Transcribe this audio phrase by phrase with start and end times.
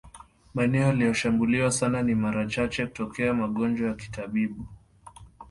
[0.53, 4.65] Maeneo yalioshambuliwa sana ni marachache kutokea magonjwa ya kitabibu